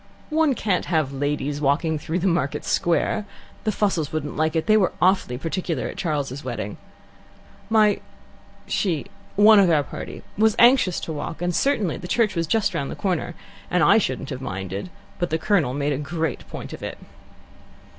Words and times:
"One 0.31 0.55
can't 0.55 0.85
have 0.85 1.13
ladies 1.13 1.61
walking 1.61 1.99
through 1.99 2.17
the 2.17 2.25
Market 2.27 2.65
Square. 2.65 3.23
The 3.65 3.71
Fussells 3.71 4.11
wouldn't 4.11 4.35
like 4.35 4.55
it; 4.55 4.65
they 4.65 4.75
were 4.75 4.93
awfully 4.99 5.37
particular 5.37 5.85
at 5.87 5.95
Charles's 5.95 6.43
wedding. 6.43 6.77
My 7.69 7.99
she 8.65 9.05
one 9.35 9.59
of 9.59 9.69
our 9.69 9.83
party 9.83 10.23
was 10.39 10.55
anxious 10.57 10.99
to 11.01 11.13
walk, 11.13 11.39
and 11.39 11.53
certainly 11.55 11.97
the 11.97 12.07
church 12.07 12.33
was 12.35 12.47
just 12.47 12.73
round 12.73 12.89
the 12.89 12.95
corner, 12.95 13.35
and 13.69 13.83
I 13.83 13.99
shouldn't 13.99 14.31
have 14.31 14.41
minded; 14.41 14.89
but 15.19 15.29
the 15.29 15.37
Colonel 15.37 15.75
made 15.75 15.93
a 15.93 15.99
great 15.99 16.49
point 16.49 16.73
of 16.73 16.81
it." 16.81 16.97